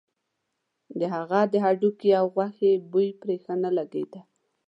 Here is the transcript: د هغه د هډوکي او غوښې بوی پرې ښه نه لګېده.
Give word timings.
د 0.99 1.01
هغه 1.15 1.39
د 1.51 1.53
هډوکي 1.65 2.09
او 2.19 2.25
غوښې 2.33 2.71
بوی 2.91 3.09
پرې 3.21 3.35
ښه 3.43 3.53
نه 3.63 3.69
لګېده. 3.77 4.21